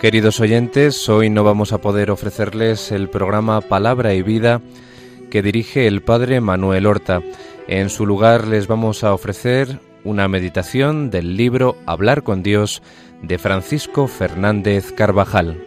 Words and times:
Queridos 0.00 0.40
oyentes, 0.40 1.10
hoy 1.10 1.28
no 1.28 1.44
vamos 1.44 1.74
a 1.74 1.82
poder 1.82 2.10
ofrecerles 2.10 2.90
el 2.90 3.10
programa 3.10 3.60
Palabra 3.60 4.14
y 4.14 4.22
Vida 4.22 4.62
que 5.30 5.42
dirige 5.42 5.86
el 5.86 6.00
Padre 6.00 6.40
Manuel 6.40 6.86
Horta. 6.86 7.20
En 7.68 7.90
su 7.90 8.06
lugar 8.06 8.46
les 8.46 8.66
vamos 8.66 9.04
a 9.04 9.12
ofrecer 9.12 9.78
una 10.02 10.26
meditación 10.26 11.10
del 11.10 11.36
libro 11.36 11.76
Hablar 11.84 12.22
con 12.22 12.42
Dios 12.42 12.82
de 13.20 13.36
Francisco 13.36 14.06
Fernández 14.06 14.90
Carvajal. 14.92 15.62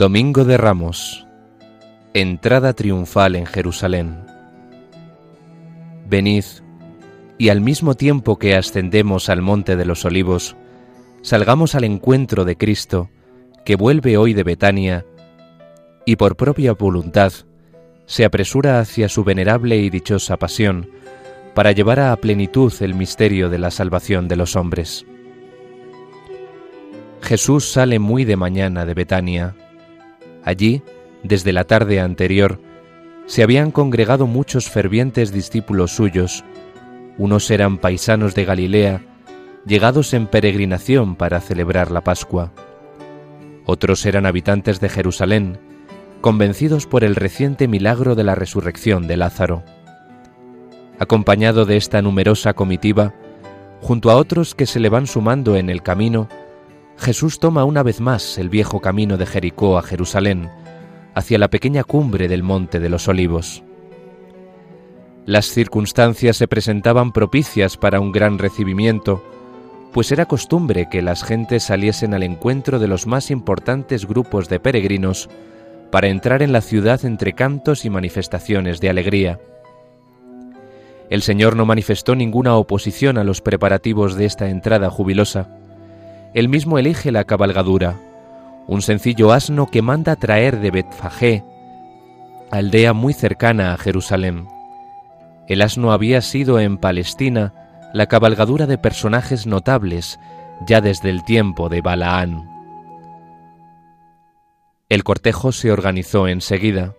Domingo 0.00 0.46
de 0.46 0.56
Ramos. 0.56 1.26
Entrada 2.14 2.72
triunfal 2.72 3.36
en 3.36 3.44
Jerusalén. 3.44 4.24
Venid, 6.08 6.46
y 7.36 7.50
al 7.50 7.60
mismo 7.60 7.94
tiempo 7.94 8.38
que 8.38 8.56
ascendemos 8.56 9.28
al 9.28 9.42
monte 9.42 9.76
de 9.76 9.84
los 9.84 10.06
olivos, 10.06 10.56
salgamos 11.20 11.74
al 11.74 11.84
encuentro 11.84 12.46
de 12.46 12.56
Cristo, 12.56 13.10
que 13.66 13.76
vuelve 13.76 14.16
hoy 14.16 14.32
de 14.32 14.42
Betania, 14.42 15.04
y 16.06 16.16
por 16.16 16.34
propia 16.34 16.72
voluntad 16.72 17.34
se 18.06 18.24
apresura 18.24 18.80
hacia 18.80 19.10
su 19.10 19.22
venerable 19.22 19.76
y 19.76 19.90
dichosa 19.90 20.38
pasión, 20.38 20.88
para 21.54 21.72
llevar 21.72 22.00
a 22.00 22.16
plenitud 22.16 22.72
el 22.80 22.94
misterio 22.94 23.50
de 23.50 23.58
la 23.58 23.70
salvación 23.70 24.28
de 24.28 24.36
los 24.36 24.56
hombres. 24.56 25.04
Jesús 27.20 27.70
sale 27.70 27.98
muy 27.98 28.24
de 28.24 28.36
mañana 28.36 28.86
de 28.86 28.94
Betania, 28.94 29.54
Allí, 30.44 30.82
desde 31.22 31.52
la 31.52 31.64
tarde 31.64 32.00
anterior, 32.00 32.60
se 33.26 33.42
habían 33.42 33.70
congregado 33.70 34.26
muchos 34.26 34.68
fervientes 34.68 35.32
discípulos 35.32 35.92
suyos. 35.92 36.44
Unos 37.18 37.50
eran 37.50 37.78
paisanos 37.78 38.34
de 38.34 38.44
Galilea, 38.44 39.02
llegados 39.66 40.14
en 40.14 40.26
peregrinación 40.26 41.14
para 41.14 41.40
celebrar 41.40 41.90
la 41.90 42.02
Pascua. 42.02 42.52
Otros 43.66 44.04
eran 44.06 44.26
habitantes 44.26 44.80
de 44.80 44.88
Jerusalén, 44.88 45.58
convencidos 46.20 46.86
por 46.86 47.04
el 47.04 47.14
reciente 47.14 47.68
milagro 47.68 48.14
de 48.14 48.24
la 48.24 48.34
resurrección 48.34 49.06
de 49.06 49.16
Lázaro. 49.16 49.62
Acompañado 50.98 51.66
de 51.66 51.76
esta 51.76 52.02
numerosa 52.02 52.54
comitiva, 52.54 53.14
junto 53.80 54.10
a 54.10 54.16
otros 54.16 54.54
que 54.54 54.66
se 54.66 54.80
le 54.80 54.88
van 54.88 55.06
sumando 55.06 55.56
en 55.56 55.70
el 55.70 55.82
camino, 55.82 56.28
Jesús 57.00 57.38
toma 57.38 57.64
una 57.64 57.82
vez 57.82 58.02
más 58.02 58.36
el 58.36 58.50
viejo 58.50 58.80
camino 58.80 59.16
de 59.16 59.24
Jericó 59.24 59.78
a 59.78 59.82
Jerusalén, 59.82 60.50
hacia 61.14 61.38
la 61.38 61.48
pequeña 61.48 61.82
cumbre 61.82 62.28
del 62.28 62.42
Monte 62.42 62.78
de 62.78 62.90
los 62.90 63.08
Olivos. 63.08 63.62
Las 65.24 65.46
circunstancias 65.46 66.36
se 66.36 66.46
presentaban 66.46 67.12
propicias 67.12 67.78
para 67.78 68.00
un 68.00 68.12
gran 68.12 68.38
recibimiento, 68.38 69.24
pues 69.94 70.12
era 70.12 70.26
costumbre 70.26 70.88
que 70.90 71.00
las 71.00 71.24
gentes 71.24 71.62
saliesen 71.62 72.12
al 72.12 72.22
encuentro 72.22 72.78
de 72.78 72.88
los 72.88 73.06
más 73.06 73.30
importantes 73.30 74.06
grupos 74.06 74.50
de 74.50 74.60
peregrinos 74.60 75.30
para 75.90 76.08
entrar 76.08 76.42
en 76.42 76.52
la 76.52 76.60
ciudad 76.60 77.02
entre 77.06 77.32
cantos 77.32 77.86
y 77.86 77.90
manifestaciones 77.90 78.78
de 78.78 78.90
alegría. 78.90 79.40
El 81.08 81.22
Señor 81.22 81.56
no 81.56 81.64
manifestó 81.64 82.14
ninguna 82.14 82.56
oposición 82.56 83.16
a 83.16 83.24
los 83.24 83.40
preparativos 83.40 84.16
de 84.16 84.26
esta 84.26 84.50
entrada 84.50 84.90
jubilosa, 84.90 85.59
él 86.34 86.48
mismo 86.48 86.78
elige 86.78 87.12
la 87.12 87.24
cabalgadura, 87.24 87.96
un 88.66 88.82
sencillo 88.82 89.32
asno 89.32 89.66
que 89.66 89.82
manda 89.82 90.16
traer 90.16 90.60
de 90.60 90.70
Betfagé, 90.70 91.44
aldea 92.50 92.92
muy 92.92 93.12
cercana 93.12 93.72
a 93.72 93.76
Jerusalén. 93.78 94.46
El 95.48 95.62
asno 95.62 95.92
había 95.92 96.20
sido 96.20 96.60
en 96.60 96.78
Palestina 96.78 97.52
la 97.92 98.06
cabalgadura 98.06 98.66
de 98.66 98.78
personajes 98.78 99.46
notables 99.46 100.20
ya 100.66 100.80
desde 100.80 101.10
el 101.10 101.24
tiempo 101.24 101.68
de 101.68 101.80
Balaán. 101.80 102.48
El 104.88 105.04
cortejo 105.04 105.52
se 105.52 105.72
organizó 105.72 106.28
enseguida. 106.28 106.94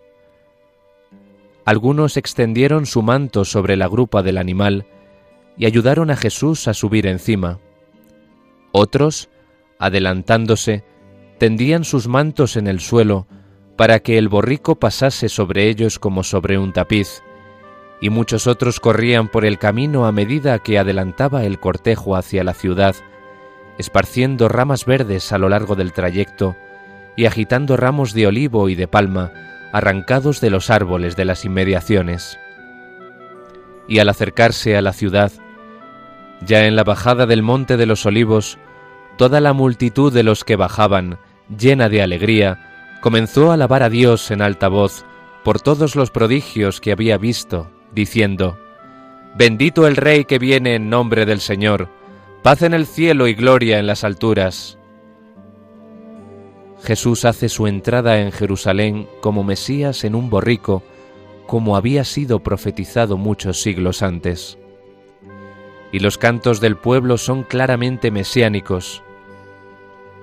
Algunos 1.65 2.17
extendieron 2.17 2.85
su 2.85 3.01
manto 3.01 3.45
sobre 3.45 3.77
la 3.77 3.87
grupa 3.87 4.23
del 4.23 4.37
animal 4.37 4.85
y 5.57 5.65
ayudaron 5.65 6.09
a 6.09 6.15
Jesús 6.15 6.67
a 6.67 6.73
subir 6.73 7.05
encima. 7.05 7.59
Otros, 8.71 9.29
adelantándose, 9.79 10.83
tendían 11.37 11.83
sus 11.83 12.07
mantos 12.07 12.55
en 12.55 12.67
el 12.67 12.79
suelo 12.79 13.27
para 13.75 13.99
que 13.99 14.17
el 14.17 14.29
borrico 14.29 14.75
pasase 14.75 15.27
sobre 15.27 15.67
ellos 15.67 15.99
como 15.99 16.23
sobre 16.23 16.57
un 16.57 16.71
tapiz, 16.71 17.23
y 17.99 18.09
muchos 18.09 18.47
otros 18.47 18.79
corrían 18.79 19.27
por 19.27 19.45
el 19.45 19.57
camino 19.57 20.05
a 20.05 20.11
medida 20.11 20.59
que 20.59 20.79
adelantaba 20.79 21.43
el 21.43 21.59
cortejo 21.59 22.15
hacia 22.15 22.43
la 22.43 22.53
ciudad, 22.53 22.95
esparciendo 23.77 24.49
ramas 24.49 24.85
verdes 24.85 25.31
a 25.31 25.37
lo 25.37 25.49
largo 25.49 25.75
del 25.75 25.93
trayecto 25.93 26.55
y 27.15 27.25
agitando 27.25 27.77
ramos 27.77 28.13
de 28.13 28.27
olivo 28.27 28.69
y 28.69 28.75
de 28.75 28.87
palma 28.87 29.31
arrancados 29.71 30.41
de 30.41 30.49
los 30.49 30.69
árboles 30.69 31.15
de 31.15 31.25
las 31.25 31.45
inmediaciones. 31.45 32.37
Y 33.87 33.99
al 33.99 34.09
acercarse 34.09 34.77
a 34.77 34.81
la 34.81 34.93
ciudad, 34.93 35.31
ya 36.45 36.65
en 36.65 36.75
la 36.75 36.83
bajada 36.83 37.25
del 37.25 37.43
monte 37.43 37.77
de 37.77 37.85
los 37.85 38.05
olivos, 38.05 38.57
toda 39.17 39.39
la 39.39 39.53
multitud 39.53 40.11
de 40.11 40.23
los 40.23 40.43
que 40.43 40.55
bajaban, 40.55 41.19
llena 41.55 41.89
de 41.89 42.01
alegría, 42.01 42.97
comenzó 43.01 43.51
a 43.51 43.55
alabar 43.55 43.83
a 43.83 43.89
Dios 43.89 44.31
en 44.31 44.41
alta 44.41 44.67
voz 44.67 45.05
por 45.43 45.61
todos 45.61 45.95
los 45.95 46.11
prodigios 46.11 46.81
que 46.81 46.91
había 46.91 47.17
visto, 47.17 47.69
diciendo, 47.93 48.57
Bendito 49.35 49.87
el 49.87 49.95
Rey 49.95 50.25
que 50.25 50.39
viene 50.39 50.75
en 50.75 50.89
nombre 50.89 51.25
del 51.25 51.39
Señor, 51.39 51.89
paz 52.43 52.61
en 52.63 52.73
el 52.73 52.85
cielo 52.85 53.27
y 53.27 53.33
gloria 53.33 53.79
en 53.79 53.87
las 53.87 54.03
alturas. 54.03 54.77
Jesús 56.83 57.25
hace 57.25 57.47
su 57.47 57.67
entrada 57.67 58.19
en 58.19 58.31
Jerusalén 58.31 59.07
como 59.21 59.43
Mesías 59.43 60.03
en 60.03 60.15
un 60.15 60.29
borrico, 60.29 60.83
como 61.45 61.75
había 61.75 62.03
sido 62.03 62.39
profetizado 62.39 63.17
muchos 63.17 63.61
siglos 63.61 64.01
antes 64.01 64.57
y 65.91 65.99
los 65.99 66.17
cantos 66.17 66.61
del 66.61 66.77
pueblo 66.77 67.17
son 67.17 67.43
claramente 67.43 68.11
mesiánicos. 68.11 69.03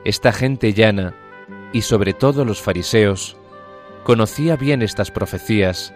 Esta 0.04 0.32
gente 0.32 0.72
llana, 0.72 1.14
y 1.72 1.82
sobre 1.82 2.14
todo 2.14 2.44
los 2.44 2.62
fariseos, 2.62 3.36
conocía 4.04 4.56
bien 4.56 4.82
estas 4.82 5.10
profecías 5.10 5.92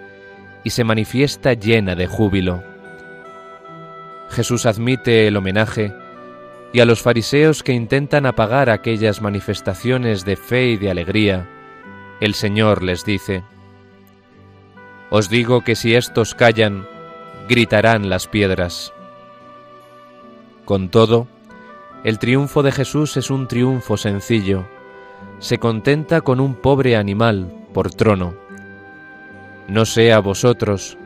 y 0.64 0.70
se 0.70 0.84
manifiesta 0.84 1.54
llena 1.54 1.94
de 1.94 2.06
júbilo. 2.06 2.62
Jesús 4.30 4.66
admite 4.66 5.26
el 5.26 5.36
homenaje 5.36 5.94
y 6.72 6.80
a 6.80 6.84
los 6.84 7.02
fariseos 7.02 7.62
que 7.62 7.72
intentan 7.72 8.26
apagar 8.26 8.70
aquellas 8.70 9.20
manifestaciones 9.20 10.24
de 10.24 10.36
fe 10.36 10.70
y 10.70 10.76
de 10.76 10.90
alegría, 10.90 11.46
el 12.20 12.34
Señor 12.34 12.82
les 12.82 13.04
dice, 13.04 13.42
Os 15.10 15.28
digo 15.28 15.62
que 15.62 15.74
si 15.74 15.94
estos 15.94 16.34
callan, 16.34 16.86
gritarán 17.48 18.08
las 18.08 18.26
piedras. 18.26 18.92
Con 20.64 20.90
todo, 20.90 21.26
el 22.04 22.18
triunfo 22.18 22.62
de 22.62 22.72
Jesús 22.72 23.16
es 23.16 23.30
un 23.30 23.48
triunfo 23.48 23.96
sencillo. 23.96 24.64
Se 25.38 25.58
contenta 25.58 26.20
con 26.20 26.40
un 26.40 26.54
pobre 26.54 26.96
animal 26.96 27.52
por 27.72 27.92
trono. 27.92 28.34
No 29.68 29.84
sé 29.86 30.12
a 30.12 30.20
vosotros, 30.20 30.96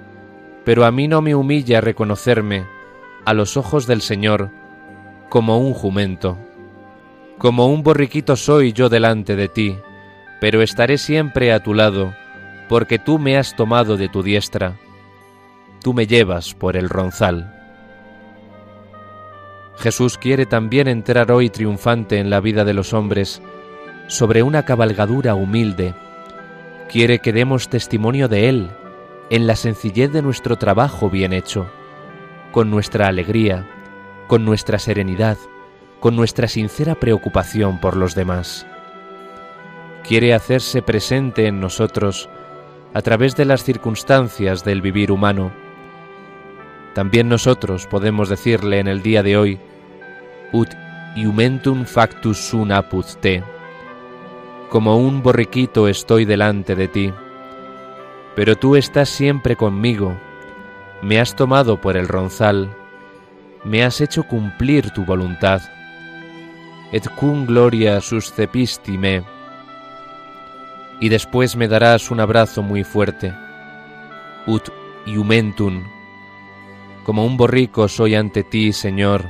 pero 0.65 0.85
a 0.85 0.91
mí 0.91 1.09
no 1.09 1.23
me 1.23 1.35
humilla 1.35 1.81
reconocerme 1.81 2.67
a 3.25 3.35
los 3.35 3.57
ojos 3.57 3.87
del 3.87 4.03
Señor 4.03 4.51
como 5.29 5.59
un 5.59 5.73
jumento. 5.73 6.39
Como 7.39 7.67
un 7.67 7.83
borriquito 7.83 8.37
soy 8.37 8.73
yo 8.73 8.89
delante 8.89 9.37
de 9.37 9.49
ti, 9.49 9.77
pero 10.41 10.63
estaré 10.63 10.99
siempre 10.99 11.53
a 11.53 11.63
tu 11.63 11.75
lado, 11.75 12.15
porque 12.69 12.99
tú 12.99 13.19
me 13.19 13.37
has 13.37 13.57
tomado 13.57 13.97
de 13.97 14.09
tu 14.09 14.23
diestra. 14.23 14.77
Tú 15.83 15.95
me 15.95 16.07
llevas 16.07 16.55
por 16.55 16.77
el 16.77 16.89
ronzal. 16.89 17.56
Jesús 19.79 20.19
quiere 20.19 20.47
también 20.47 20.89
entrar 20.89 21.31
hoy 21.31 21.51
triunfante 21.51 22.19
en 22.19 22.31
la 22.31 22.41
vida 22.41 22.65
de 22.65 22.75
los 22.75 22.93
hombres 22.93 23.43
sobre 24.09 24.43
una 24.43 24.65
cabalgadura 24.65 25.35
humilde. 25.35 25.95
Quiere 26.89 27.19
que 27.19 27.33
demos 27.33 27.69
testimonio 27.69 28.29
de 28.29 28.49
Él 28.49 28.71
en 29.31 29.47
la 29.47 29.57
sencillez 29.57 30.13
de 30.13 30.23
nuestro 30.23 30.57
trabajo 30.57 31.11
bien 31.11 31.33
hecho, 31.33 31.67
con 32.53 32.71
nuestra 32.71 33.09
alegría, 33.09 33.67
con 34.29 34.45
nuestra 34.45 34.79
serenidad, 34.79 35.37
con 36.01 36.17
nuestra 36.17 36.49
sincera 36.49 36.95
preocupación 36.95 37.81
por 37.81 37.97
los 37.97 38.15
demás. 38.15 38.67
quiere 40.07 40.35
hacerse 40.35 40.83
presente 40.83 41.49
en 41.49 41.61
nosotros 41.61 42.29
a 42.95 43.03
través 43.03 43.35
de 43.35 43.45
las 43.45 43.65
circunstancias 43.65 44.65
del 44.65 44.81
vivir 44.81 45.11
humano. 45.11 45.53
También 46.97 47.29
nosotros 47.29 47.87
podemos 47.87 48.31
decirle 48.31 48.81
en 48.81 48.89
el 48.89 49.03
día 49.03 49.23
de 49.23 49.37
hoy, 49.37 49.61
ut 50.51 50.71
iumentum 51.15 51.85
factus 51.85 52.39
sun 52.39 52.73
apud 52.73 53.05
te, 53.21 53.43
como 54.71 54.97
un 54.97 55.23
borriquito 55.23 55.89
estoy 55.89 56.25
delante 56.25 56.75
de 56.75 56.89
ti, 56.89 57.13
pero 58.35 58.57
tú 58.57 58.77
estás 58.77 59.11
siempre 59.11 59.57
conmigo, 59.57 60.17
me 61.03 61.21
has 61.21 61.37
tomado 61.37 61.79
por 61.83 61.99
el 61.99 62.09
ronzal, 62.09 62.75
me 63.63 63.85
has 63.85 64.01
hecho 64.01 64.23
cumplir 64.23 64.91
tu 64.93 65.05
voluntad. 65.05 65.61
Et 66.93 67.07
cum 67.11 67.45
gloria 67.45 68.01
suscepisti 68.01 68.97
me. 68.97 69.23
Y 71.01 71.11
después 71.11 71.57
me 71.57 71.69
darás 71.69 72.11
un 72.11 72.21
abrazo 72.21 72.63
muy 72.63 72.85
fuerte. 72.85 73.35
Ut 74.47 74.71
iumentum. 75.05 75.96
Como 77.07 77.25
un 77.25 77.37
borrico 77.37 77.87
soy 77.87 78.17
ante 78.17 78.43
ti, 78.43 78.73
Señor, 78.73 79.27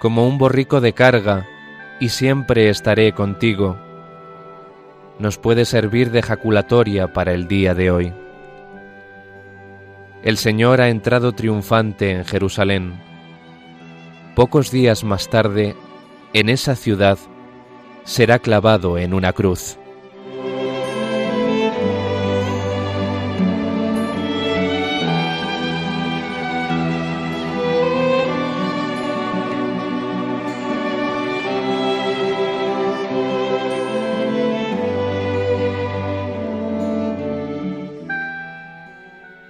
como 0.00 0.26
un 0.26 0.36
borrico 0.36 0.80
de 0.80 0.94
carga, 0.94 1.46
y 2.00 2.08
siempre 2.08 2.70
estaré 2.70 3.12
contigo. 3.12 3.78
Nos 5.20 5.38
puede 5.38 5.64
servir 5.64 6.10
de 6.10 6.22
jaculatoria 6.22 7.12
para 7.12 7.34
el 7.34 7.46
día 7.46 7.72
de 7.76 7.92
hoy. 7.92 8.12
El 10.24 10.38
Señor 10.38 10.80
ha 10.80 10.88
entrado 10.88 11.30
triunfante 11.30 12.10
en 12.10 12.24
Jerusalén. 12.24 13.00
Pocos 14.34 14.72
días 14.72 15.04
más 15.04 15.30
tarde, 15.30 15.76
en 16.32 16.48
esa 16.48 16.74
ciudad, 16.74 17.16
será 18.02 18.40
clavado 18.40 18.98
en 18.98 19.14
una 19.14 19.32
cruz. 19.32 19.78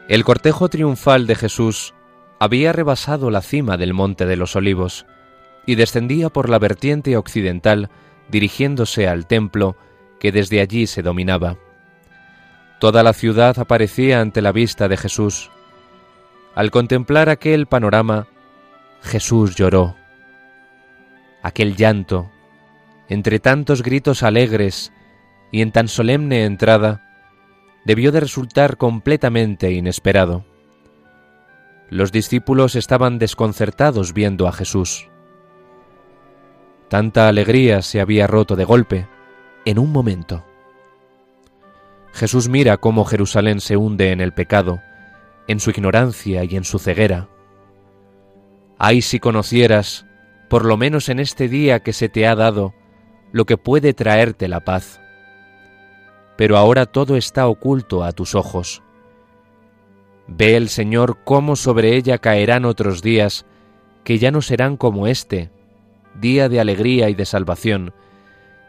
El 0.09 0.25
cortejo 0.25 0.71
triunfal 0.71 1.27
de 1.27 1.35
Jesús 1.35 1.93
había 2.41 2.73
rebasado 2.73 3.31
la 3.31 3.43
cima 3.43 3.77
del 3.77 3.93
Monte 3.93 4.25
de 4.25 4.37
los 4.37 4.57
Olivos 4.57 5.05
y 5.67 5.75
descendía 5.75 6.31
por 6.31 6.49
la 6.49 6.59
vertiente 6.59 7.15
occidental 7.19 7.91
dirigiéndose 8.31 9.07
al 9.07 9.27
templo 9.27 9.77
que 10.19 10.33
desde 10.33 10.63
allí 10.63 10.87
se 10.87 11.03
dominaba. 11.03 11.59
Toda 12.81 13.03
la 13.03 13.13
ciudad 13.13 13.59
aparecía 13.59 14.23
ante 14.23 14.41
la 14.41 14.51
vista 14.51 14.89
de 14.89 14.97
Jesús. 14.97 15.51
Al 16.55 16.71
contemplar 16.71 17.29
aquel 17.29 17.67
panorama, 17.67 18.29
Jesús 19.03 19.57
lloró. 19.57 19.95
Aquel 21.43 21.77
llanto, 21.77 22.31
entre 23.11 23.41
tantos 23.41 23.83
gritos 23.83 24.23
alegres 24.23 24.91
y 25.53 25.61
en 25.61 25.71
tan 25.71 25.87
solemne 25.87 26.45
entrada, 26.45 27.08
debió 27.89 28.13
de 28.13 28.21
resultar 28.21 28.77
completamente 28.77 29.73
inesperado. 29.73 30.45
Los 31.89 32.13
discípulos 32.13 32.75
estaban 32.75 33.19
desconcertados 33.19 34.13
viendo 34.13 34.47
a 34.47 34.53
Jesús. 34.53 35.09
Tanta 36.91 37.29
alegría 37.29 37.81
se 37.81 38.03
había 38.03 38.27
roto 38.27 38.57
de 38.57 38.67
golpe, 38.67 39.09
en 39.65 39.79
un 39.79 39.91
momento. 39.91 40.45
Jesús 42.13 42.51
mira 42.51 42.77
cómo 42.77 43.07
Jerusalén 43.07 43.59
se 43.59 43.79
hunde 43.79 44.13
en 44.13 44.21
el 44.21 44.35
pecado, 44.35 44.83
en 45.47 45.59
su 45.59 45.71
ignorancia 45.71 46.45
y 46.45 46.57
en 46.57 46.65
su 46.65 46.79
ceguera. 46.79 47.31
Ay 48.77 49.01
si 49.01 49.19
conocieras, 49.19 50.05
por 50.51 50.67
lo 50.67 50.77
menos 50.77 51.09
en 51.09 51.21
este 51.21 51.49
día 51.49 51.81
que 51.81 51.95
se 51.95 52.11
te 52.11 52.27
ha 52.27 52.35
dado, 52.35 52.75
lo 53.33 53.47
que 53.47 53.57
puede 53.57 53.95
traerte 53.95 54.47
la 54.47 54.61
paz 54.61 55.01
pero 56.39 56.57
ahora 56.57 56.87
todo 56.87 57.17
está 57.17 57.49
oculto 57.49 58.05
a 58.05 58.13
tus 58.13 58.37
ojos. 58.37 58.81
Ve 60.29 60.57
el 60.57 60.69
Señor 60.69 61.19
cómo 61.25 61.57
sobre 61.57 61.97
ella 61.97 62.19
caerán 62.19 62.65
otros 62.65 63.03
días, 63.03 63.45
que 64.05 64.21
ya 64.21 64.31
no 64.31 64.41
serán 64.41 64.77
como 64.77 65.09
este, 65.09 65.51
día 66.15 66.49
de 66.49 66.61
alegría 66.61 67.11
y 67.11 67.15
de 67.15 67.27
salvación, 67.27 67.93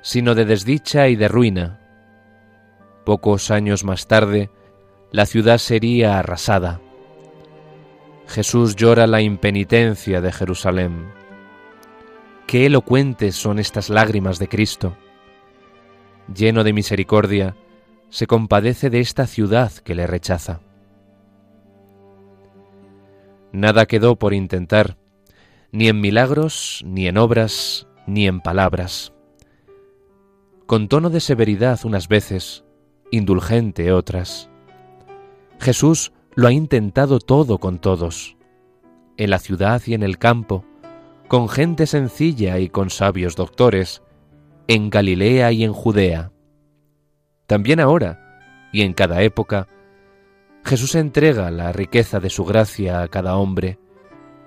sino 0.01 0.33
de 0.33 0.45
desdicha 0.45 1.09
y 1.09 1.15
de 1.15 1.27
ruina. 1.27 1.79
Pocos 3.05 3.51
años 3.51 3.83
más 3.83 4.07
tarde, 4.07 4.49
la 5.11 5.27
ciudad 5.27 5.59
sería 5.59 6.17
arrasada. 6.17 6.81
Jesús 8.25 8.75
llora 8.75 9.05
la 9.05 9.21
impenitencia 9.21 10.21
de 10.21 10.31
Jerusalén. 10.31 11.11
Qué 12.47 12.65
elocuentes 12.65 13.35
son 13.35 13.59
estas 13.59 13.91
lágrimas 13.91 14.39
de 14.39 14.47
Cristo 14.47 14.95
lleno 16.33 16.63
de 16.63 16.73
misericordia, 16.73 17.55
se 18.09 18.27
compadece 18.27 18.89
de 18.89 18.99
esta 18.99 19.27
ciudad 19.27 19.71
que 19.71 19.95
le 19.95 20.07
rechaza. 20.07 20.61
Nada 23.51 23.85
quedó 23.85 24.17
por 24.17 24.33
intentar, 24.33 24.97
ni 25.71 25.87
en 25.87 26.01
milagros, 26.01 26.83
ni 26.85 27.07
en 27.07 27.17
obras, 27.17 27.87
ni 28.05 28.27
en 28.27 28.41
palabras. 28.41 29.13
Con 30.65 30.87
tono 30.87 31.09
de 31.09 31.19
severidad 31.19 31.79
unas 31.83 32.07
veces, 32.07 32.63
indulgente 33.11 33.91
otras. 33.91 34.49
Jesús 35.59 36.11
lo 36.35 36.47
ha 36.47 36.51
intentado 36.51 37.19
todo 37.19 37.57
con 37.57 37.79
todos, 37.79 38.37
en 39.17 39.29
la 39.29 39.39
ciudad 39.39 39.81
y 39.85 39.93
en 39.93 40.03
el 40.03 40.17
campo, 40.17 40.63
con 41.27 41.49
gente 41.49 41.85
sencilla 41.85 42.59
y 42.59 42.69
con 42.69 42.89
sabios 42.89 43.35
doctores, 43.35 44.01
en 44.69 44.91
Galilea 44.91 45.51
y 45.51 45.63
en 45.63 45.73
Judea. 45.73 46.31
También 47.47 47.79
ahora, 47.79 48.69
y 48.71 48.83
en 48.83 48.93
cada 48.93 49.23
época, 49.23 49.67
Jesús 50.63 50.93
entrega 50.93 51.49
la 51.49 51.71
riqueza 51.71 52.19
de 52.19 52.29
su 52.29 52.45
gracia 52.45 53.01
a 53.01 53.07
cada 53.07 53.35
hombre, 53.35 53.79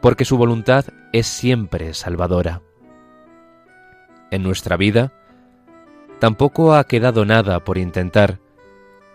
porque 0.00 0.25
su 0.25 0.37
voluntad 0.37 0.85
es 1.12 1.26
siempre 1.26 1.93
salvadora. 1.93 2.62
En 4.31 4.45
nuestra 4.45 4.76
vida, 4.76 5.12
tampoco 6.21 6.73
ha 6.75 6.85
quedado 6.85 7.25
nada 7.25 7.64
por 7.64 7.76
intentar, 7.76 8.38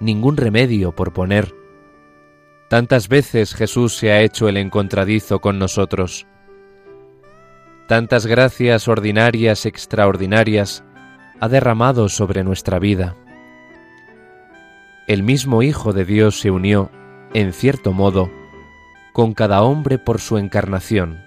ningún 0.02 0.36
remedio 0.36 0.94
por 0.94 1.14
poner. 1.14 1.56
Tantas 2.68 3.08
veces 3.08 3.56
Jesús 3.56 3.96
se 3.96 4.12
ha 4.12 4.20
hecho 4.24 4.50
el 4.50 4.58
encontradizo 4.58 5.40
con 5.40 5.58
nosotros. 5.58 6.28
Tantas 7.88 8.26
gracias 8.26 8.90
ordinarias, 8.90 9.66
extraordinarias, 9.66 10.84
ha 11.39 11.50
derramado 11.50 12.10
sobre 12.10 12.44
nuestra 12.44 12.79
vida. 12.79 13.15
El 15.08 15.24
mismo 15.24 15.62
Hijo 15.62 15.94
de 15.94 16.06
Dios 16.06 16.39
se 16.39 16.51
unió, 16.51 16.89
en 17.34 17.53
cierto 17.53 17.94
modo, 17.94 18.29
con 19.13 19.34
cada 19.34 19.62
hombre 19.62 20.00
por 20.00 20.20
su 20.20 20.38
encarnación. 20.38 21.24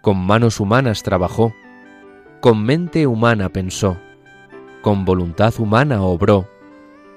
Con 0.00 0.18
manos 0.18 0.60
humanas 0.60 1.02
trabajó, 1.02 1.54
con 2.40 2.62
mente 2.64 3.06
humana 3.06 3.48
pensó, 3.48 3.98
con 4.82 5.04
voluntad 5.04 5.54
humana 5.58 6.02
obró, 6.02 6.48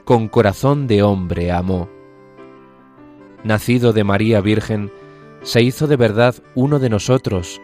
con 0.05 0.27
corazón 0.27 0.87
de 0.87 1.03
hombre 1.03 1.51
amó. 1.51 1.89
Nacido 3.43 3.93
de 3.93 4.03
María 4.03 4.41
Virgen, 4.41 4.91
se 5.41 5.61
hizo 5.61 5.87
de 5.87 5.95
verdad 5.95 6.35
uno 6.53 6.79
de 6.79 6.89
nosotros, 6.89 7.59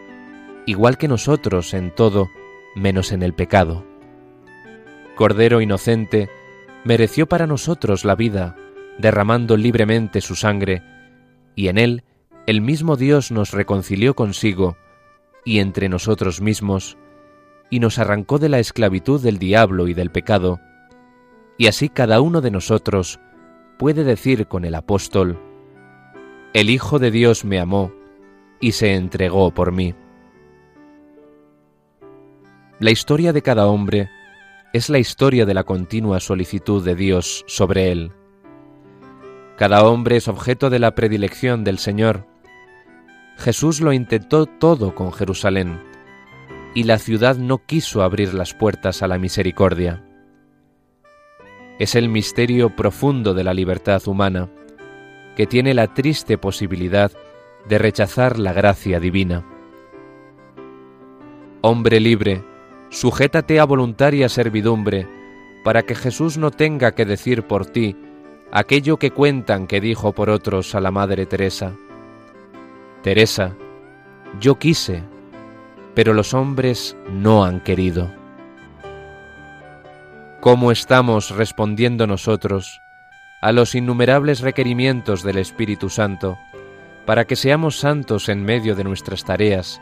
igual 0.66 0.98
que 0.98 1.08
nosotros 1.08 1.72
en 1.74 1.94
todo, 1.94 2.28
menos 2.74 3.12
en 3.12 3.22
el 3.22 3.32
pecado. 3.32 3.84
Cordero 5.18 5.60
inocente, 5.60 6.30
mereció 6.84 7.26
para 7.26 7.48
nosotros 7.48 8.04
la 8.04 8.14
vida, 8.14 8.54
derramando 8.98 9.56
libremente 9.56 10.20
su 10.20 10.36
sangre, 10.36 10.84
y 11.56 11.66
en 11.66 11.76
él 11.76 12.04
el 12.46 12.60
mismo 12.60 12.96
Dios 12.96 13.32
nos 13.32 13.50
reconcilió 13.50 14.14
consigo 14.14 14.76
y 15.44 15.58
entre 15.58 15.88
nosotros 15.88 16.40
mismos, 16.40 16.96
y 17.68 17.80
nos 17.80 17.98
arrancó 17.98 18.38
de 18.38 18.48
la 18.48 18.60
esclavitud 18.60 19.20
del 19.20 19.38
diablo 19.38 19.88
y 19.88 19.94
del 19.94 20.12
pecado, 20.12 20.60
y 21.56 21.66
así 21.66 21.88
cada 21.88 22.20
uno 22.20 22.40
de 22.40 22.52
nosotros 22.52 23.18
puede 23.76 24.04
decir 24.04 24.46
con 24.46 24.64
el 24.64 24.76
apóstol, 24.76 25.36
El 26.54 26.70
Hijo 26.70 27.00
de 27.00 27.10
Dios 27.10 27.44
me 27.44 27.58
amó 27.58 27.92
y 28.60 28.70
se 28.70 28.94
entregó 28.94 29.50
por 29.50 29.72
mí. 29.72 29.96
La 32.78 32.92
historia 32.92 33.32
de 33.32 33.42
cada 33.42 33.66
hombre 33.66 34.10
es 34.72 34.90
la 34.90 34.98
historia 34.98 35.46
de 35.46 35.54
la 35.54 35.64
continua 35.64 36.20
solicitud 36.20 36.84
de 36.84 36.94
Dios 36.94 37.44
sobre 37.46 37.90
él. 37.90 38.12
Cada 39.56 39.82
hombre 39.84 40.16
es 40.16 40.28
objeto 40.28 40.68
de 40.70 40.78
la 40.78 40.94
predilección 40.94 41.64
del 41.64 41.78
Señor. 41.78 42.26
Jesús 43.38 43.80
lo 43.80 43.92
intentó 43.92 44.46
todo 44.46 44.94
con 44.94 45.12
Jerusalén, 45.12 45.80
y 46.74 46.84
la 46.84 46.98
ciudad 46.98 47.36
no 47.36 47.58
quiso 47.58 48.02
abrir 48.02 48.34
las 48.34 48.52
puertas 48.52 49.02
a 49.02 49.08
la 49.08 49.18
misericordia. 49.18 50.04
Es 51.78 51.94
el 51.94 52.08
misterio 52.08 52.76
profundo 52.76 53.34
de 53.34 53.44
la 53.44 53.54
libertad 53.54 54.06
humana, 54.06 54.50
que 55.34 55.46
tiene 55.46 55.72
la 55.72 55.94
triste 55.94 56.36
posibilidad 56.36 57.10
de 57.68 57.78
rechazar 57.78 58.38
la 58.38 58.52
gracia 58.52 59.00
divina. 59.00 59.44
Hombre 61.62 62.00
libre, 62.00 62.44
sujétate 62.90 63.60
a 63.60 63.64
voluntaria 63.64 64.28
servidumbre, 64.28 65.06
para 65.64 65.82
que 65.82 65.94
Jesús 65.94 66.38
no 66.38 66.50
tenga 66.50 66.92
que 66.92 67.04
decir 67.04 67.42
por 67.42 67.66
ti 67.66 67.96
aquello 68.50 68.96
que 68.96 69.10
cuentan 69.10 69.66
que 69.66 69.80
dijo 69.80 70.12
por 70.12 70.30
otros 70.30 70.74
a 70.74 70.80
la 70.80 70.90
Madre 70.90 71.26
Teresa. 71.26 71.72
Teresa, 73.02 73.54
yo 74.40 74.58
quise, 74.58 75.02
pero 75.94 76.14
los 76.14 76.34
hombres 76.34 76.96
no 77.10 77.44
han 77.44 77.60
querido. 77.60 78.10
¿Cómo 80.40 80.70
estamos 80.72 81.30
respondiendo 81.30 82.06
nosotros 82.06 82.80
a 83.42 83.52
los 83.52 83.74
innumerables 83.74 84.40
requerimientos 84.40 85.22
del 85.22 85.38
Espíritu 85.38 85.90
Santo 85.90 86.38
para 87.06 87.24
que 87.24 87.36
seamos 87.36 87.78
santos 87.78 88.28
en 88.28 88.44
medio 88.44 88.74
de 88.74 88.84
nuestras 88.84 89.24
tareas, 89.24 89.80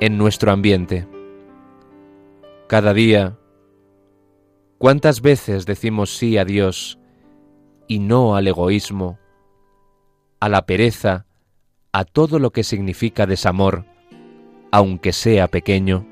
en 0.00 0.18
nuestro 0.18 0.52
ambiente? 0.52 1.06
Cada 2.72 2.94
día, 2.94 3.36
¿cuántas 4.78 5.20
veces 5.20 5.66
decimos 5.66 6.16
sí 6.16 6.38
a 6.38 6.46
Dios 6.46 6.98
y 7.86 7.98
no 7.98 8.34
al 8.34 8.48
egoísmo, 8.48 9.18
a 10.40 10.48
la 10.48 10.64
pereza, 10.64 11.26
a 11.92 12.06
todo 12.06 12.38
lo 12.38 12.50
que 12.50 12.64
significa 12.64 13.26
desamor, 13.26 13.84
aunque 14.70 15.12
sea 15.12 15.48
pequeño? 15.48 16.06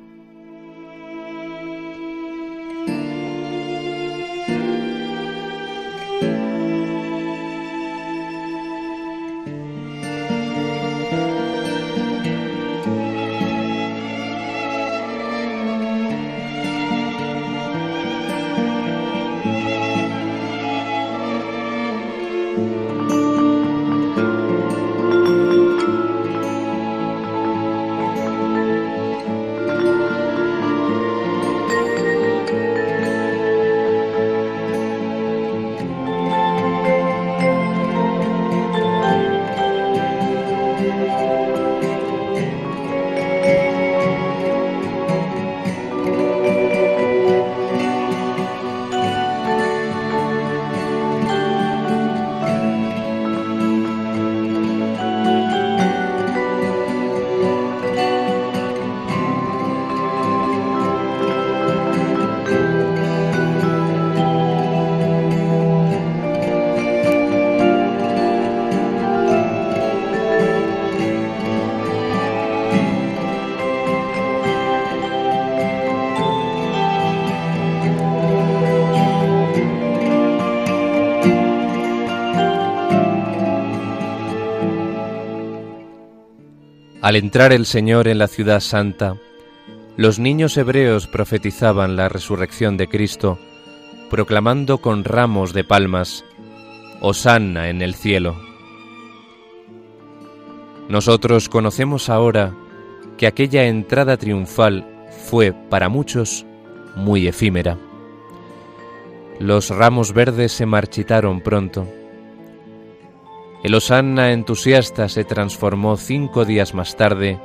Al 87.10 87.16
entrar 87.16 87.52
el 87.52 87.66
Señor 87.66 88.06
en 88.06 88.18
la 88.18 88.28
ciudad 88.28 88.60
santa, 88.60 89.16
los 89.96 90.20
niños 90.20 90.56
hebreos 90.56 91.08
profetizaban 91.08 91.96
la 91.96 92.08
resurrección 92.08 92.76
de 92.76 92.86
Cristo, 92.86 93.36
proclamando 94.08 94.78
con 94.78 95.02
ramos 95.02 95.52
de 95.52 95.64
palmas, 95.64 96.24
Hosanna 97.00 97.68
en 97.68 97.82
el 97.82 97.96
cielo. 97.96 98.40
Nosotros 100.88 101.48
conocemos 101.48 102.08
ahora 102.08 102.54
que 103.18 103.26
aquella 103.26 103.64
entrada 103.64 104.16
triunfal 104.16 104.86
fue 105.28 105.52
para 105.52 105.88
muchos 105.88 106.46
muy 106.94 107.26
efímera. 107.26 107.76
Los 109.40 109.70
ramos 109.70 110.12
verdes 110.14 110.52
se 110.52 110.64
marchitaron 110.64 111.40
pronto 111.40 111.88
el 113.62 113.74
Osanna 113.74 114.32
entusiasta 114.32 115.08
se 115.08 115.24
transformó 115.24 115.96
cinco 115.96 116.44
días 116.44 116.74
más 116.74 116.96
tarde 116.96 117.38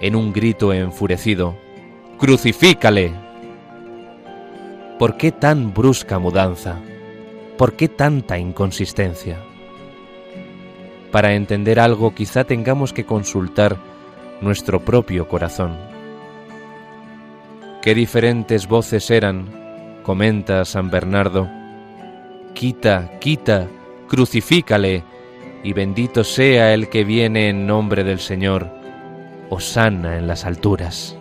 en 0.00 0.16
un 0.16 0.32
grito 0.32 0.72
enfurecido. 0.72 1.54
¡Crucifícale! 2.18 3.12
¿Por 4.98 5.16
qué 5.16 5.32
tan 5.32 5.74
brusca 5.74 6.18
mudanza? 6.18 6.78
¿Por 7.58 7.74
qué 7.74 7.88
tanta 7.88 8.38
inconsistencia? 8.38 9.38
Para 11.10 11.34
entender 11.34 11.78
algo 11.78 12.14
quizá 12.14 12.44
tengamos 12.44 12.92
que 12.92 13.04
consultar 13.04 13.76
nuestro 14.40 14.80
propio 14.80 15.28
corazón. 15.28 15.76
Qué 17.82 17.94
diferentes 17.94 18.66
voces 18.66 19.10
eran, 19.10 20.00
comenta 20.02 20.64
San 20.64 20.90
Bernardo. 20.90 21.48
Quita, 22.54 23.18
quita, 23.20 23.68
crucifícale, 24.08 25.04
y 25.62 25.72
bendito 25.72 26.24
sea 26.24 26.74
el 26.74 26.88
que 26.88 27.04
viene 27.04 27.48
en 27.48 27.66
nombre 27.66 28.04
del 28.04 28.18
Señor, 28.18 28.68
Hosanna 29.50 30.16
en 30.16 30.26
las 30.26 30.44
alturas. 30.44 31.16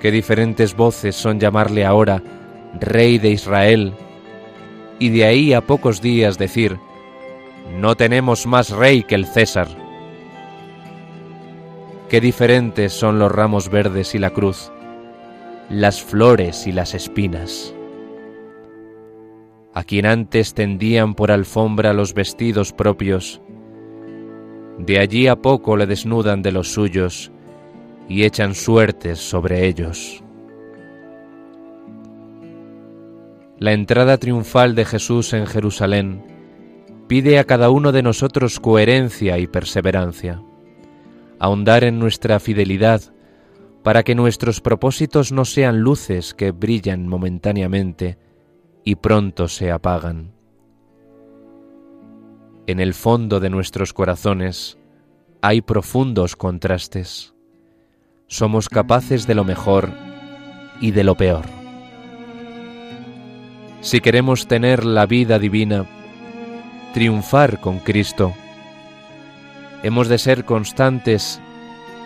Qué 0.00 0.10
diferentes 0.10 0.74
voces 0.74 1.14
son 1.14 1.38
llamarle 1.38 1.84
ahora 1.84 2.22
Rey 2.80 3.18
de 3.18 3.30
Israel, 3.30 3.92
y 4.98 5.10
de 5.10 5.24
ahí 5.24 5.52
a 5.52 5.60
pocos 5.60 6.00
días 6.00 6.38
decir, 6.38 6.78
no 7.78 7.96
tenemos 7.96 8.46
más 8.46 8.70
rey 8.70 9.02
que 9.02 9.14
el 9.14 9.26
César. 9.26 9.68
Qué 12.08 12.20
diferentes 12.20 12.92
son 12.92 13.18
los 13.18 13.30
ramos 13.30 13.68
verdes 13.68 14.14
y 14.14 14.18
la 14.18 14.30
cruz, 14.30 14.70
las 15.68 16.02
flores 16.02 16.66
y 16.66 16.72
las 16.72 16.94
espinas 16.94 17.74
a 19.74 19.84
quien 19.84 20.06
antes 20.06 20.54
tendían 20.54 21.14
por 21.14 21.30
alfombra 21.30 21.92
los 21.92 22.14
vestidos 22.14 22.72
propios, 22.72 23.40
de 24.78 24.98
allí 24.98 25.28
a 25.28 25.36
poco 25.36 25.76
le 25.76 25.86
desnudan 25.86 26.42
de 26.42 26.52
los 26.52 26.72
suyos 26.72 27.30
y 28.08 28.24
echan 28.24 28.54
suertes 28.54 29.18
sobre 29.18 29.66
ellos. 29.66 30.22
La 33.58 33.72
entrada 33.72 34.18
triunfal 34.18 34.74
de 34.74 34.84
Jesús 34.84 35.32
en 35.34 35.46
Jerusalén 35.46 36.24
pide 37.06 37.38
a 37.38 37.44
cada 37.44 37.70
uno 37.70 37.92
de 37.92 38.02
nosotros 38.02 38.58
coherencia 38.58 39.38
y 39.38 39.46
perseverancia, 39.46 40.42
ahondar 41.38 41.84
en 41.84 41.98
nuestra 41.98 42.40
fidelidad 42.40 43.02
para 43.82 44.02
que 44.02 44.14
nuestros 44.14 44.60
propósitos 44.60 45.32
no 45.32 45.44
sean 45.44 45.80
luces 45.80 46.34
que 46.34 46.50
brillan 46.50 47.06
momentáneamente, 47.06 48.18
y 48.84 48.96
pronto 48.96 49.48
se 49.48 49.70
apagan. 49.70 50.32
En 52.66 52.80
el 52.80 52.94
fondo 52.94 53.40
de 53.40 53.50
nuestros 53.50 53.92
corazones 53.92 54.78
hay 55.40 55.60
profundos 55.60 56.36
contrastes. 56.36 57.34
Somos 58.28 58.68
capaces 58.68 59.26
de 59.26 59.34
lo 59.34 59.44
mejor 59.44 59.90
y 60.80 60.92
de 60.92 61.04
lo 61.04 61.16
peor. 61.16 61.44
Si 63.80 64.00
queremos 64.00 64.46
tener 64.46 64.84
la 64.84 65.06
vida 65.06 65.38
divina, 65.38 65.86
triunfar 66.94 67.60
con 67.60 67.80
Cristo, 67.80 68.32
hemos 69.82 70.08
de 70.08 70.18
ser 70.18 70.44
constantes 70.44 71.40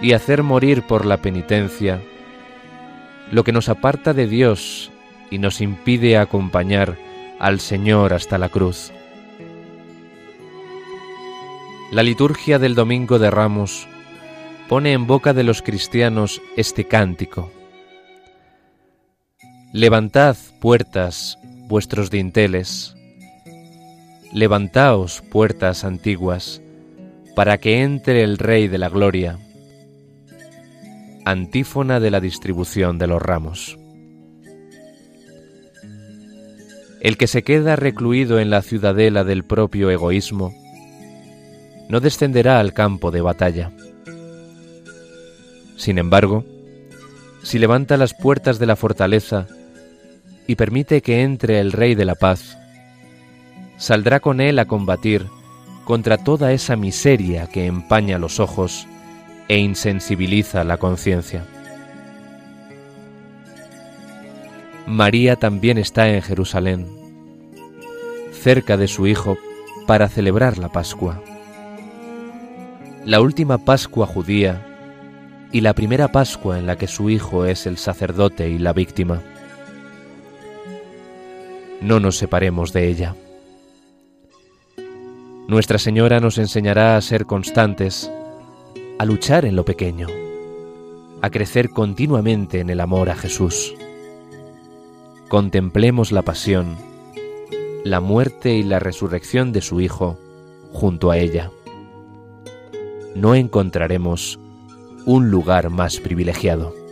y 0.01 0.13
hacer 0.13 0.43
morir 0.43 0.83
por 0.87 1.05
la 1.05 1.19
penitencia 1.19 2.01
lo 3.31 3.45
que 3.45 3.53
nos 3.53 3.69
aparta 3.69 4.15
de 4.15 4.27
Dios 4.27 4.91
y 5.31 5.39
nos 5.39 5.61
impide 5.61 6.17
acompañar 6.19 6.97
al 7.39 7.61
Señor 7.61 8.13
hasta 8.13 8.39
la 8.39 8.49
cruz. 8.49 8.93
La 11.93 12.03
liturgia 12.03 12.59
del 12.59 12.75
Domingo 12.75 13.19
de 13.19 13.31
Ramos 13.31 13.87
pone 14.69 14.93
en 14.93 15.07
boca 15.07 15.33
de 15.33 15.45
los 15.45 15.63
cristianos 15.63 16.43
este 16.57 16.87
cántico. 16.87 17.51
Levantad 19.73 20.37
puertas, 20.61 21.39
vuestros 21.69 22.11
dinteles. 22.11 22.97
Levantaos, 24.33 25.23
puertas 25.31 25.85
antiguas, 25.85 26.61
para 27.37 27.59
que 27.59 27.83
entre 27.83 28.23
el 28.23 28.39
Rey 28.39 28.67
de 28.67 28.79
la 28.79 28.89
Gloria. 28.89 29.39
Antífona 31.25 32.01
de 32.01 32.11
la 32.11 32.21
distribución 32.21 32.99
de 32.99 33.07
los 33.07 33.23
ramos. 33.23 33.79
El 37.01 37.17
que 37.17 37.27
se 37.27 37.43
queda 37.43 37.77
recluido 37.77 38.39
en 38.41 38.51
la 38.51 38.63
ciudadela 38.63 39.25
del 39.25 39.45
propio 39.45 39.91
egoísmo, 39.91 40.53
no 41.89 42.01
descenderá 42.01 42.59
al 42.59 42.73
campo 42.73 43.11
de 43.11 43.21
batalla. 43.21 43.73
Sin 45.77 45.99
embargo, 45.99 46.45
si 47.43 47.59
levanta 47.59 47.97
las 47.97 48.15
puertas 48.15 48.59
de 48.59 48.67
la 48.67 48.77
fortaleza 48.77 49.47
y 50.47 50.57
permite 50.57 51.03
que 51.03 51.23
entre 51.23 51.61
el 51.61 51.73
Rey 51.73 51.95
de 51.95 52.05
la 52.05 52.15
Paz, 52.15 52.59
saldrá 53.77 54.21
con 54.21 54.41
él 54.41 54.59
a 54.59 54.65
combatir 54.65 55.27
contra 55.85 56.19
toda 56.19 56.53
esa 56.53 56.77
miseria 56.77 57.47
que 57.47 57.67
empaña 57.67 58.19
los 58.19 58.41
ojos 58.41 58.87
e 59.49 59.59
insensibiliza 59.59 60.65
la 60.65 60.79
conciencia. 60.79 61.45
María 64.87 65.35
también 65.35 65.79
está 65.79 66.09
en 66.09 66.23
Jerusalén, 66.23 66.87
cerca 68.31 68.77
de 68.77 68.87
su 68.87 69.09
Hijo, 69.09 69.37
para 69.85 70.09
celebrar 70.09 70.59
la 70.59 70.69
Pascua. 70.69 71.21
La 73.05 73.21
última 73.21 73.59
Pascua 73.59 74.07
judía 74.07 74.65
y 75.51 75.61
la 75.61 75.75
primera 75.75 76.13
Pascua 76.13 76.59
en 76.59 76.67
la 76.67 76.77
que 76.77 76.87
su 76.87 77.11
Hijo 77.11 77.47
es 77.47 77.67
el 77.67 77.79
sacerdote 77.79 78.49
y 78.49 78.59
la 78.59 78.73
víctima. 78.73 79.23
No 81.81 81.99
nos 81.99 82.17
separemos 82.17 82.73
de 82.73 82.89
ella. 82.89 83.17
Nuestra 85.49 85.79
Señora 85.79 86.21
nos 86.21 86.39
enseñará 86.39 86.97
a 86.97 87.01
ser 87.01 87.27
constantes, 87.27 88.09
a 89.01 89.05
luchar 89.05 89.47
en 89.47 89.57
lo 89.57 89.65
pequeño, 89.65 90.07
a 91.23 91.31
crecer 91.31 91.71
continuamente 91.71 92.61
en 92.61 92.71
el 92.71 92.81
amor 92.81 93.11
a 93.11 93.17
Jesús. 93.17 93.75
Contemplemos 95.29 96.13
la 96.13 96.23
pasión, 96.23 96.77
la 97.85 98.01
muerte 98.01 98.55
y 98.55 98.63
la 98.63 98.79
resurrección 98.79 99.53
de 99.53 99.61
su 99.61 99.81
Hijo 99.81 100.21
junto 100.73 101.11
a 101.11 101.19
ella. 101.19 101.51
No 103.17 103.35
encontraremos 103.35 104.39
un 105.05 105.33
lugar 105.33 105.69
más 105.69 105.99
privilegiado. 105.99 106.86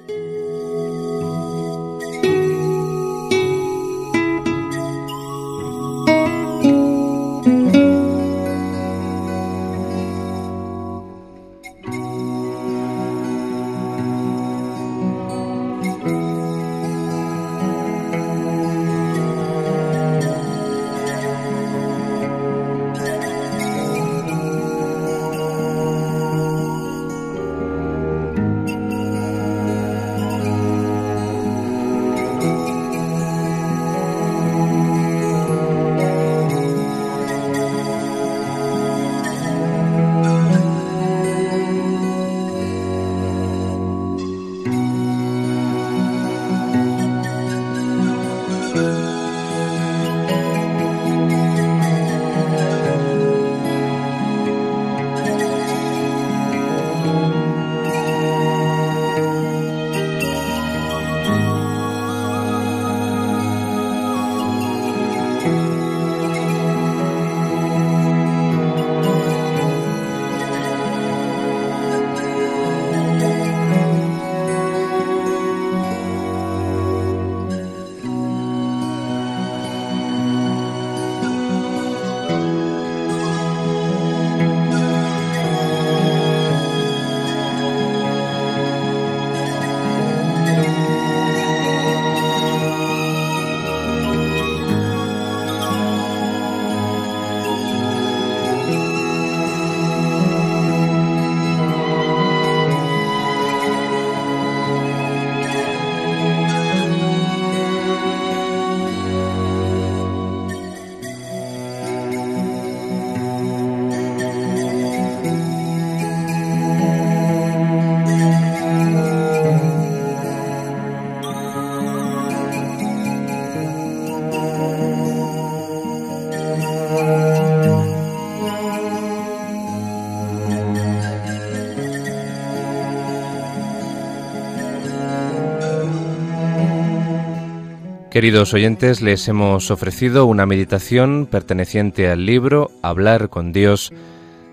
Queridos 138.15 138.55
oyentes, 138.55 139.03
les 139.03 139.27
hemos 139.27 139.73
ofrecido 139.73 140.27
una 140.27 140.47
meditación 140.47 141.27
perteneciente 141.29 142.09
al 142.09 142.27
libro 142.27 142.71
Hablar 142.81 143.29
con 143.29 143.53
Dios 143.53 143.93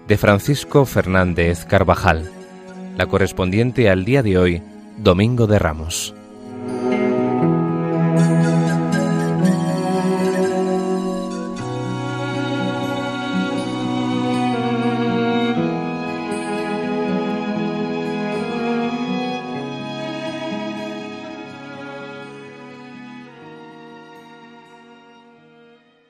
de 0.08 0.18
Francisco 0.18 0.88
Fernández 0.88 1.66
Carvajal, 1.66 2.28
la 2.98 3.06
correspondiente 3.06 3.88
al 3.92 4.04
día 4.04 4.24
de 4.24 4.40
hoy, 4.40 4.64
Domingo 4.98 5.46
de 5.46 5.60
Ramos. 5.60 6.16